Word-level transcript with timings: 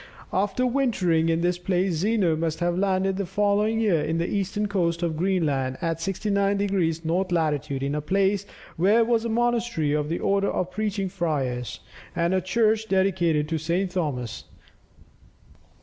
After 0.33 0.65
wintering 0.65 1.29
in 1.29 1.41
this 1.41 1.59
place 1.59 1.93
Zeno 1.93 2.35
must 2.35 2.59
have 2.59 2.75
landed 2.75 3.17
the 3.17 3.25
following 3.27 3.79
year 3.79 4.09
on 4.09 4.17
the 4.17 4.27
eastern 4.27 4.67
coast 4.67 5.03
of 5.03 5.15
Greenland 5.15 5.77
at 5.79 6.01
69 6.01 6.57
degrees 6.57 7.05
north 7.05 7.31
latitude, 7.31 7.83
in 7.83 7.93
a 7.93 8.01
place 8.01 8.47
"where 8.77 9.05
was 9.05 9.25
a 9.25 9.29
monastery 9.29 9.91
of 9.93 10.09
the 10.09 10.17
order 10.17 10.49
of 10.49 10.71
preaching 10.71 11.07
friars, 11.07 11.81
and 12.15 12.33
a 12.33 12.41
church 12.41 12.87
dedicated 12.89 13.47
to 13.49 13.59
St. 13.59 13.91
Thomas. 13.91 14.45